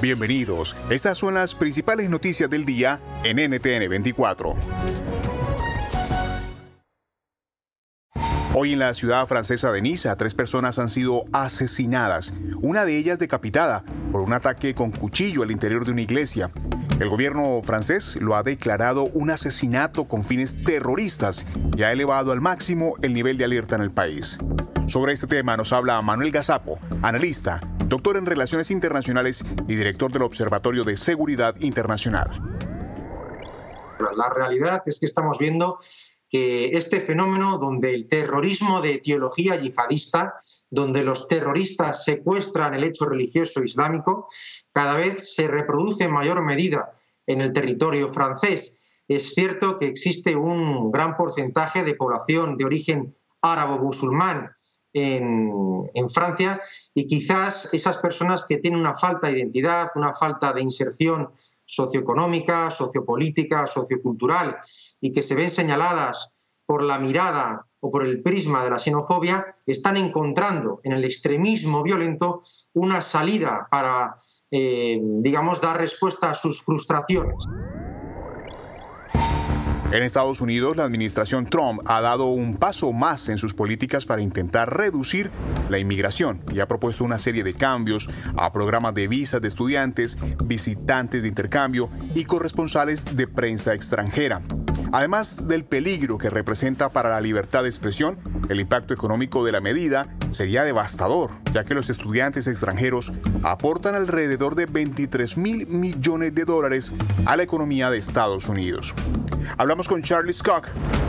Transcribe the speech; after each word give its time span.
Bienvenidos. 0.00 0.74
Estas 0.88 1.18
son 1.18 1.34
las 1.34 1.54
principales 1.54 2.08
noticias 2.08 2.48
del 2.48 2.64
día 2.64 3.00
en 3.22 3.36
NTN 3.36 3.86
24. 3.90 4.56
Hoy 8.54 8.72
en 8.72 8.78
la 8.78 8.94
ciudad 8.94 9.26
francesa 9.26 9.70
de 9.70 9.82
Niza, 9.82 10.16
tres 10.16 10.34
personas 10.34 10.78
han 10.78 10.88
sido 10.88 11.24
asesinadas, 11.32 12.32
una 12.62 12.86
de 12.86 12.96
ellas 12.96 13.18
decapitada 13.18 13.84
por 14.10 14.22
un 14.22 14.32
ataque 14.32 14.74
con 14.74 14.90
cuchillo 14.90 15.42
al 15.42 15.50
interior 15.50 15.84
de 15.84 15.92
una 15.92 16.00
iglesia. 16.00 16.50
El 16.98 17.10
gobierno 17.10 17.60
francés 17.62 18.16
lo 18.22 18.36
ha 18.36 18.42
declarado 18.42 19.04
un 19.04 19.28
asesinato 19.28 20.04
con 20.08 20.24
fines 20.24 20.64
terroristas 20.64 21.44
y 21.76 21.82
ha 21.82 21.92
elevado 21.92 22.32
al 22.32 22.40
máximo 22.40 22.94
el 23.02 23.12
nivel 23.12 23.36
de 23.36 23.44
alerta 23.44 23.76
en 23.76 23.82
el 23.82 23.90
país. 23.90 24.38
Sobre 24.86 25.12
este 25.12 25.26
tema 25.26 25.58
nos 25.58 25.74
habla 25.74 26.00
Manuel 26.00 26.32
Gazapo, 26.32 26.78
analista, 27.02 27.60
doctor 27.90 28.16
en 28.16 28.24
Relaciones 28.24 28.70
Internacionales 28.70 29.44
y 29.66 29.74
director 29.74 30.12
del 30.12 30.22
Observatorio 30.22 30.84
de 30.84 30.96
Seguridad 30.96 31.56
Internacional. 31.58 32.28
La 34.16 34.28
realidad 34.28 34.80
es 34.86 35.00
que 35.00 35.06
estamos 35.06 35.38
viendo 35.38 35.76
que 36.28 36.66
este 36.68 37.00
fenómeno 37.00 37.58
donde 37.58 37.92
el 37.92 38.06
terrorismo 38.06 38.80
de 38.80 38.94
etiología 38.94 39.56
yihadista, 39.56 40.34
donde 40.70 41.02
los 41.02 41.26
terroristas 41.26 42.04
secuestran 42.04 42.74
el 42.74 42.84
hecho 42.84 43.06
religioso 43.06 43.64
islámico, 43.64 44.28
cada 44.72 44.94
vez 44.96 45.34
se 45.34 45.48
reproduce 45.48 46.04
en 46.04 46.12
mayor 46.12 46.44
medida 46.44 46.92
en 47.26 47.40
el 47.40 47.52
territorio 47.52 48.08
francés. 48.08 49.02
Es 49.08 49.34
cierto 49.34 49.80
que 49.80 49.88
existe 49.88 50.36
un 50.36 50.92
gran 50.92 51.16
porcentaje 51.16 51.82
de 51.82 51.94
población 51.94 52.56
de 52.56 52.66
origen 52.66 53.12
árabo-musulmán 53.42 54.52
en, 54.92 56.10
Francia 56.10 56.60
y 56.94 57.06
quizás 57.06 57.72
esas 57.72 57.98
personas 57.98 58.44
que 58.44 58.58
tienen 58.58 58.80
una 58.80 58.96
falta 58.96 59.28
de 59.28 59.38
identidad, 59.38 59.88
una 59.94 60.14
falta 60.14 60.52
de 60.52 60.62
inserción 60.62 61.30
socioeconómica, 61.64 62.70
sociopolítica, 62.70 63.66
sociocultural 63.66 64.56
y 65.00 65.12
que 65.12 65.22
se 65.22 65.34
ven 65.34 65.50
señaladas 65.50 66.30
por 66.66 66.82
la 66.82 66.98
mirada 66.98 67.66
o 67.80 67.90
por 67.90 68.04
el 68.04 68.22
prisma 68.22 68.64
de 68.64 68.70
la 68.70 68.78
xenofobia, 68.78 69.56
están 69.66 69.96
encontrando 69.96 70.80
en 70.84 70.92
el 70.92 71.04
extremismo 71.04 71.82
violento 71.82 72.42
una 72.74 73.00
salida 73.00 73.68
para, 73.70 74.14
eh, 74.50 74.98
digamos, 75.00 75.60
dar 75.60 75.78
respuesta 75.78 76.30
a 76.30 76.34
sus 76.34 76.62
frustraciones. 76.62 77.50
En 79.92 80.04
Estados 80.04 80.40
Unidos, 80.40 80.76
la 80.76 80.84
administración 80.84 81.46
Trump 81.46 81.80
ha 81.84 82.00
dado 82.00 82.26
un 82.26 82.56
paso 82.58 82.92
más 82.92 83.28
en 83.28 83.38
sus 83.38 83.54
políticas 83.54 84.06
para 84.06 84.22
intentar 84.22 84.76
reducir 84.76 85.32
la 85.68 85.80
inmigración 85.80 86.40
y 86.52 86.60
ha 86.60 86.68
propuesto 86.68 87.02
una 87.02 87.18
serie 87.18 87.42
de 87.42 87.54
cambios 87.54 88.08
a 88.36 88.52
programas 88.52 88.94
de 88.94 89.08
visas 89.08 89.40
de 89.40 89.48
estudiantes, 89.48 90.16
visitantes 90.44 91.22
de 91.22 91.28
intercambio 91.28 91.88
y 92.14 92.24
corresponsales 92.24 93.16
de 93.16 93.26
prensa 93.26 93.74
extranjera. 93.74 94.42
Además 94.92 95.48
del 95.48 95.64
peligro 95.64 96.18
que 96.18 96.30
representa 96.30 96.90
para 96.90 97.10
la 97.10 97.20
libertad 97.20 97.64
de 97.64 97.68
expresión, 97.68 98.16
el 98.48 98.60
impacto 98.60 98.94
económico 98.94 99.44
de 99.44 99.52
la 99.52 99.60
medida 99.60 100.08
sería 100.30 100.62
devastador, 100.62 101.30
ya 101.52 101.64
que 101.64 101.74
los 101.74 101.90
estudiantes 101.90 102.46
extranjeros 102.46 103.12
aportan 103.42 103.96
alrededor 103.96 104.54
de 104.54 104.66
23 104.66 105.36
mil 105.36 105.66
millones 105.66 106.32
de 106.32 106.44
dólares 106.44 106.92
a 107.26 107.36
la 107.36 107.42
economía 107.42 107.90
de 107.90 107.98
Estados 107.98 108.48
Unidos. 108.48 108.94
Hablamos 109.56 109.88
con 109.88 110.02
Charlie 110.02 110.32
Scott, 110.32 110.66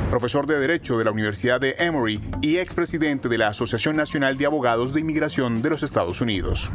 profesor 0.09 0.45
de 0.45 0.59
Derecho 0.59 0.97
de 0.97 1.05
la 1.05 1.11
Universidad 1.11 1.59
de 1.59 1.75
Emory 1.77 2.21
y 2.41 2.57
expresidente 2.57 3.29
de 3.29 3.37
la 3.37 3.49
Asociación 3.49 3.95
Nacional 3.95 4.37
de 4.37 4.45
Abogados 4.45 4.93
de 4.93 5.01
Inmigración 5.01 5.61
de 5.61 5.69
los 5.69 5.83
Estados 5.83 6.21
Unidos. 6.21 6.71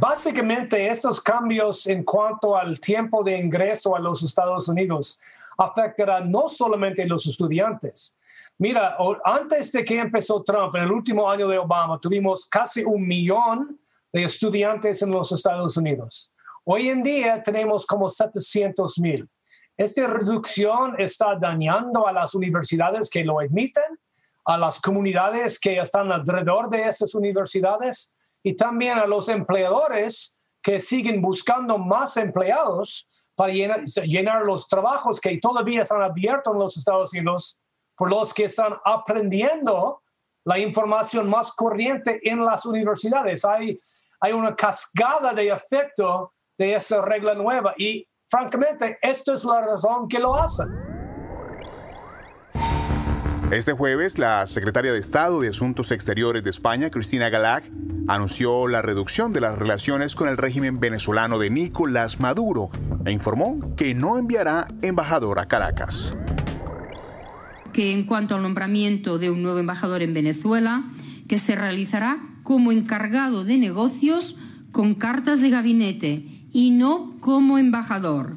Básicamente, 0.00 0.88
estos 0.88 1.20
cambios 1.20 1.86
en 1.86 2.04
cuanto 2.04 2.56
al 2.56 2.78
tiempo 2.78 3.24
de 3.24 3.38
ingreso 3.38 3.96
a 3.96 4.00
los 4.00 4.22
Estados 4.22 4.68
Unidos 4.68 5.18
afectarán 5.56 6.30
no 6.30 6.48
solamente 6.48 7.02
a 7.02 7.06
los 7.06 7.26
estudiantes. 7.26 8.16
Mira, 8.58 8.96
antes 9.24 9.72
de 9.72 9.84
que 9.84 9.98
empezó 9.98 10.42
Trump, 10.42 10.74
en 10.76 10.84
el 10.84 10.92
último 10.92 11.30
año 11.30 11.48
de 11.48 11.58
Obama, 11.58 11.98
tuvimos 12.00 12.46
casi 12.46 12.84
un 12.84 13.06
millón 13.06 13.78
de 14.12 14.24
estudiantes 14.24 15.02
en 15.02 15.10
los 15.10 15.32
Estados 15.32 15.76
Unidos. 15.76 16.32
Hoy 16.64 16.88
en 16.88 17.02
día 17.02 17.42
tenemos 17.42 17.86
como 17.86 18.08
700 18.08 18.98
mil. 18.98 19.28
Esta 19.78 20.08
reducción 20.08 20.96
está 20.98 21.36
dañando 21.36 22.08
a 22.08 22.12
las 22.12 22.34
universidades 22.34 23.08
que 23.08 23.24
lo 23.24 23.38
admiten, 23.38 23.84
a 24.44 24.58
las 24.58 24.80
comunidades 24.80 25.60
que 25.60 25.78
están 25.78 26.10
alrededor 26.10 26.68
de 26.68 26.88
esas 26.88 27.14
universidades 27.14 28.12
y 28.42 28.56
también 28.56 28.98
a 28.98 29.06
los 29.06 29.28
empleadores 29.28 30.40
que 30.60 30.80
siguen 30.80 31.22
buscando 31.22 31.78
más 31.78 32.16
empleados 32.16 33.08
para 33.36 33.52
llenar, 33.52 34.42
los 34.44 34.66
trabajos 34.66 35.20
que 35.20 35.38
todavía 35.38 35.82
están 35.82 36.02
abiertos 36.02 36.52
en 36.54 36.58
los 36.58 36.76
Estados 36.76 37.12
Unidos 37.12 37.60
por 37.94 38.10
los 38.10 38.34
que 38.34 38.46
están 38.46 38.74
aprendiendo 38.84 40.02
la 40.42 40.58
información 40.58 41.30
más 41.30 41.52
corriente 41.52 42.18
en 42.28 42.44
las 42.44 42.66
universidades. 42.66 43.44
Hay, 43.44 43.78
hay 44.18 44.32
una 44.32 44.56
cascada 44.56 45.32
de 45.32 45.50
efecto 45.50 46.32
de 46.56 46.74
esa 46.74 47.00
regla 47.00 47.36
nueva 47.36 47.74
y 47.78 48.07
francamente, 48.28 48.98
esto 49.00 49.34
es 49.34 49.44
la 49.44 49.62
razón 49.62 50.08
que 50.08 50.18
lo 50.18 50.36
hacen. 50.36 50.68
Este 53.50 53.72
jueves, 53.72 54.18
la 54.18 54.46
secretaria 54.46 54.92
de 54.92 54.98
Estado 54.98 55.40
de 55.40 55.48
Asuntos 55.48 55.90
Exteriores 55.90 56.44
de 56.44 56.50
España, 56.50 56.90
Cristina 56.90 57.30
Galag, 57.30 57.64
anunció 58.06 58.68
la 58.68 58.82
reducción 58.82 59.32
de 59.32 59.40
las 59.40 59.58
relaciones 59.58 60.14
con 60.14 60.28
el 60.28 60.36
régimen 60.36 60.80
venezolano 60.80 61.38
de 61.38 61.48
Nicolás 61.48 62.20
Maduro 62.20 62.68
e 63.06 63.12
informó 63.12 63.74
que 63.74 63.94
no 63.94 64.18
enviará 64.18 64.68
embajador 64.82 65.38
a 65.38 65.46
Caracas. 65.46 66.12
Que 67.72 67.92
en 67.92 68.04
cuanto 68.04 68.34
al 68.34 68.42
nombramiento 68.42 69.18
de 69.18 69.30
un 69.30 69.42
nuevo 69.42 69.58
embajador 69.58 70.02
en 70.02 70.12
Venezuela, 70.12 70.84
que 71.26 71.38
se 71.38 71.56
realizará 71.56 72.18
como 72.42 72.72
encargado 72.72 73.44
de 73.44 73.56
negocios 73.56 74.36
con 74.72 74.94
cartas 74.94 75.40
de 75.40 75.48
gabinete 75.50 76.37
y 76.52 76.70
no 76.70 77.16
como 77.20 77.58
embajador. 77.58 78.36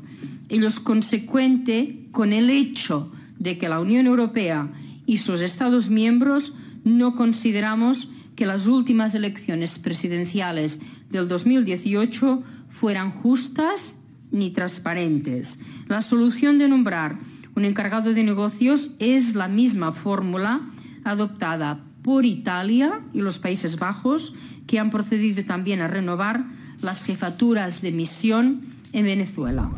Ello 0.49 0.67
es 0.67 0.79
consecuente 0.79 2.07
con 2.11 2.33
el 2.33 2.49
hecho 2.49 3.11
de 3.39 3.57
que 3.57 3.69
la 3.69 3.79
Unión 3.79 4.05
Europea 4.05 4.71
y 5.05 5.17
sus 5.17 5.41
Estados 5.41 5.89
miembros 5.89 6.53
no 6.83 7.15
consideramos 7.15 8.09
que 8.35 8.45
las 8.45 8.67
últimas 8.67 9.15
elecciones 9.15 9.79
presidenciales 9.79 10.79
del 11.09 11.27
2018 11.27 12.43
fueran 12.69 13.11
justas 13.11 13.97
ni 14.31 14.49
transparentes. 14.51 15.59
La 15.87 16.01
solución 16.01 16.57
de 16.57 16.67
nombrar 16.67 17.19
un 17.55 17.65
encargado 17.65 18.13
de 18.13 18.23
negocios 18.23 18.91
es 18.99 19.35
la 19.35 19.47
misma 19.47 19.91
fórmula 19.91 20.61
adoptada 21.03 21.83
por 22.01 22.25
Italia 22.25 23.01
y 23.13 23.19
los 23.19 23.39
Países 23.39 23.77
Bajos, 23.77 24.33
que 24.67 24.79
han 24.79 24.89
procedido 24.89 25.43
también 25.43 25.81
a 25.81 25.87
renovar 25.87 26.45
las 26.81 27.03
jefaturas 27.03 27.81
de 27.81 27.91
misión 27.91 28.61
en 28.93 29.05
Venezuela. 29.05 29.69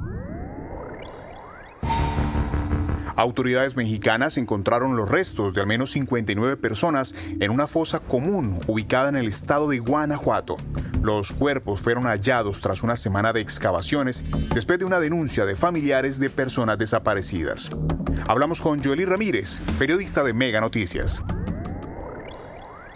Autoridades 3.16 3.76
mexicanas 3.76 4.38
encontraron 4.38 4.96
los 4.96 5.08
restos 5.08 5.54
de 5.54 5.62
al 5.62 5.68
menos 5.68 5.92
59 5.92 6.58
personas 6.58 7.14
en 7.40 7.52
una 7.52 7.68
fosa 7.68 8.00
común 8.00 8.60
ubicada 8.68 9.10
en 9.10 9.16
el 9.16 9.28
estado 9.28 9.70
de 9.70 9.80
Guanajuato. 9.80 10.58
Los 11.04 11.32
cuerpos 11.32 11.82
fueron 11.82 12.06
hallados 12.06 12.60
tras 12.62 12.82
una 12.82 12.96
semana 12.96 13.32
de 13.32 13.42
excavaciones 13.42 14.50
después 14.54 14.80
de 14.80 14.86
una 14.86 15.00
denuncia 15.00 15.46
de 15.46 15.56
familiares 15.56 16.20
de 16.20 16.30
personas 16.30 16.80
desaparecidas. 16.80 17.70
Hablamos 18.28 18.62
con 18.62 18.84
Joely 18.84 19.06
Ramírez, 19.06 19.60
periodista 19.78 20.24
de 20.24 20.34
Mega 20.34 20.62
Noticias. 20.62 21.22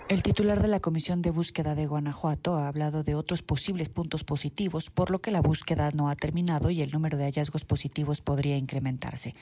El 0.09 0.24
titular 0.24 0.62
de 0.62 0.69
la 0.69 0.80
Comisión 0.80 1.21
de 1.21 1.31
Búsqueda 1.31 1.75
de 1.75 1.86
Guanajuato 1.86 2.56
ha 2.56 2.69
hablado 2.69 3.04
de 3.04 3.13
otros 3.13 3.44
posibles 3.44 3.89
puntos 3.89 4.24
positivos, 4.24 4.89
por 4.89 5.12
lo 5.12 5.19
que 5.19 5.31
la 5.31 5.42
búsqueda 5.42 5.92
no 5.92 6.07
ha 6.07 6.15
terminado 6.15 6.69
y 6.69 6.81
el 6.81 6.92
número 6.92 7.18
de 7.18 7.25
hallazgos 7.25 7.65
positivos 7.65 8.21
podría 8.21 8.56
incrementarse. 8.56 9.36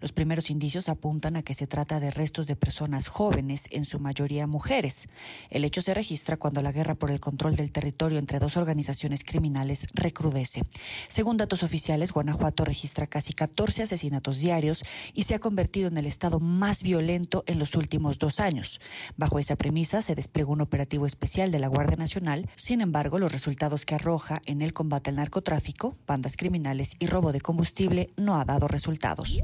Los 0.00 0.12
primeros 0.12 0.48
indicios 0.48 0.88
apuntan 0.88 1.34
a 1.34 1.42
que 1.42 1.54
se 1.54 1.66
trata 1.66 1.98
de 1.98 2.12
restos 2.12 2.46
de 2.46 2.54
personas 2.54 3.08
jóvenes, 3.08 3.64
en 3.70 3.84
su 3.84 3.98
mayoría 3.98 4.46
mujeres. 4.46 5.08
El 5.50 5.64
hecho 5.64 5.82
se 5.82 5.92
registra 5.92 6.36
cuando 6.36 6.62
la 6.62 6.70
guerra 6.70 6.94
por 6.94 7.10
el 7.10 7.18
control 7.18 7.56
del 7.56 7.72
territorio 7.72 8.20
entre 8.20 8.38
dos 8.38 8.56
organizaciones 8.56 9.24
criminales 9.24 9.88
recrudece. 9.92 10.62
Según 11.08 11.36
datos 11.36 11.64
oficiales, 11.64 12.12
Guanajuato 12.12 12.64
registra 12.64 13.08
casi 13.08 13.32
14 13.32 13.82
asesinatos 13.82 14.38
diarios 14.38 14.84
y 15.14 15.24
se 15.24 15.34
ha 15.34 15.40
convertido 15.40 15.88
en 15.88 15.98
el 15.98 16.06
estado 16.06 16.38
más 16.38 16.84
violento 16.84 17.42
en 17.48 17.58
los 17.58 17.74
últimos 17.74 18.20
dos 18.20 18.38
años. 18.38 18.80
Bajo 19.16 19.40
esa 19.40 19.56
premisa, 19.56 20.00
desplegó 20.14 20.52
un 20.52 20.60
operativo 20.60 21.06
especial 21.06 21.50
de 21.50 21.58
la 21.58 21.68
Guardia 21.68 21.96
Nacional. 21.96 22.48
Sin 22.56 22.80
embargo, 22.80 23.18
los 23.18 23.32
resultados 23.32 23.84
que 23.84 23.94
arroja 23.94 24.40
en 24.46 24.62
el 24.62 24.72
combate 24.72 25.10
al 25.10 25.16
narcotráfico, 25.16 25.96
bandas 26.06 26.36
criminales 26.36 26.96
y 26.98 27.06
robo 27.06 27.32
de 27.32 27.40
combustible 27.40 28.10
no 28.16 28.38
ha 28.38 28.44
dado 28.44 28.68
resultados. 28.68 29.40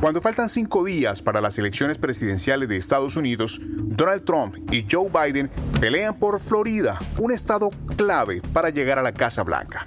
Cuando 0.00 0.20
faltan 0.20 0.50
cinco 0.50 0.84
días 0.84 1.22
para 1.22 1.40
las 1.40 1.56
elecciones 1.56 1.96
presidenciales 1.96 2.68
de 2.68 2.76
Estados 2.76 3.16
Unidos, 3.16 3.58
Donald 3.62 4.24
Trump 4.24 4.56
y 4.70 4.84
Joe 4.90 5.08
Biden 5.08 5.50
pelean 5.80 6.18
por 6.18 6.40
Florida, 6.40 6.98
un 7.16 7.32
estado 7.32 7.70
clave 7.96 8.42
para 8.52 8.68
llegar 8.68 8.98
a 8.98 9.02
la 9.02 9.12
Casa 9.12 9.42
Blanca. 9.44 9.82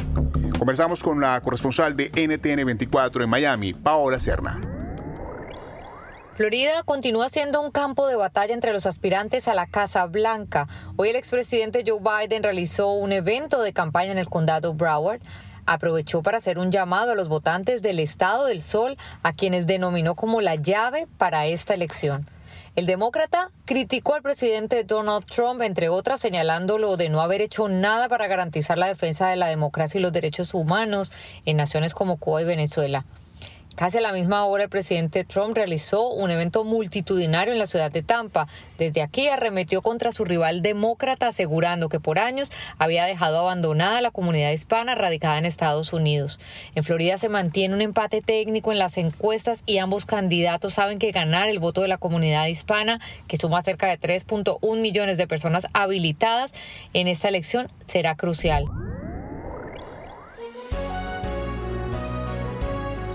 Conversamos 0.57 1.03
con 1.03 1.21
la 1.21 1.39
corresponsal 1.41 1.95
de 1.95 2.09
NTN 2.09 2.65
24 2.65 3.23
en 3.23 3.29
Miami, 3.29 3.73
Paola 3.75 4.19
Serna. 4.19 4.76
Florida 6.38 6.84
continúa 6.84 7.30
siendo 7.30 7.60
un 7.62 7.72
campo 7.72 8.06
de 8.06 8.16
batalla 8.16 8.54
entre 8.54 8.72
los 8.72 8.86
aspirantes 8.86 9.48
a 9.48 9.56
la 9.56 9.66
Casa 9.66 10.06
Blanca. 10.06 10.68
Hoy 10.95 11.10
el 11.10 11.16
expresidente 11.16 11.84
Joe 11.84 12.00
Biden 12.00 12.44
realizó 12.44 12.92
un 12.92 13.12
evento 13.12 13.63
de 13.63 13.74
campaña 13.74 14.12
en 14.12 14.19
el 14.19 14.30
condado 14.30 14.75
Broward. 14.75 15.19
Aprovechó 15.66 16.22
para 16.22 16.38
hacer 16.38 16.60
un 16.60 16.72
llamado 16.72 17.13
a 17.13 17.16
los 17.16 17.28
votantes 17.28 17.81
del 17.81 17.98
Estado 17.98 18.45
del 18.45 18.62
Sol, 18.62 18.98
a 19.24 19.34
quienes 19.34 19.66
denominó 19.66 20.13
como 20.13 20.39
la 20.39 20.54
llave 20.54 21.07
para 21.18 21.48
esta 21.48 21.74
elección. 21.74 22.30
El 22.75 22.86
demócrata 22.86 23.50
criticó 23.66 24.13
al 24.13 24.22
presidente 24.22 24.84
Donald 24.84 25.25
Trump, 25.25 25.63
entre 25.63 25.89
otras, 25.89 26.22
señalándolo 26.22 26.98
de 26.98 27.10
no 27.10 27.22
haber 27.22 27.42
hecho 27.42 27.68
nada 27.68 28.10
para 28.10 28.28
garantizar 28.28 28.78
la 28.78 28.86
defensa 28.86 29.28
de 29.28 29.38
la 29.38 29.48
democracia 29.48 29.98
y 29.98 30.04
los 30.04 30.13
derechos 30.13 30.54
humanos 30.54 31.12
en 31.45 31.57
naciones 31.57 31.95
como 31.95 32.18
Cuba 32.18 32.44
y 32.44 32.45
Venezuela. 32.45 33.06
Casi 33.77 34.00
a 34.00 34.01
la 34.01 34.12
misma 34.12 34.44
hora, 34.45 34.63
el 34.63 34.69
presidente 34.71 35.24
Trump 35.24 35.56
realizó 35.56 36.09
un 36.09 36.31
evento 36.31 36.63
multitudinario 36.63 37.53
en 37.53 37.59
la 37.59 37.68
ciudad 37.68 37.91
de 37.91 38.01
Tampa. 38.01 38.47
Desde 38.79 39.03
aquí 39.03 39.27
arremetió 39.27 39.83
contra 39.83 40.12
su 40.12 40.25
rival 40.25 40.63
demócrata, 40.63 41.27
asegurando 41.27 41.88
que 41.88 42.00
por 42.00 42.18
años 42.18 42.51
había 42.79 43.06
dejado 43.06 43.38
abandonada 43.38 44.01
la 44.01 44.09
comunidad 44.09 44.50
hispana 44.50 44.95
radicada 44.95 45.38
en 45.38 45.45
Estados 45.45 45.94
Unidos. 45.94 46.39
En 46.74 46.83
Florida 46.83 47.19
se 47.19 47.29
mantiene 47.29 47.75
un 47.75 47.81
empate 47.81 48.24
técnico 48.24 48.71
en 48.71 48.79
las 48.79 48.97
encuestas 48.97 49.62
y 49.68 49.77
ambos 49.77 50.07
candidatos 50.07 50.74
saben 50.74 50.97
que 50.97 51.12
ganar 51.12 51.47
el 51.47 51.59
voto 51.59 51.81
de 51.81 51.88
la 51.88 52.00
comunidad 52.00 52.47
hispana, 52.47 53.00
que 53.27 53.38
suma 53.38 53.62
cerca 53.62 53.85
de 53.85 54.00
3.1 54.00 54.81
millones 54.81 55.18
de 55.18 55.27
personas 55.27 55.68
habilitadas 55.74 56.51
en 56.94 57.07
esta 57.07 57.29
elección, 57.29 57.69
será 57.85 58.15
crucial. 58.15 58.87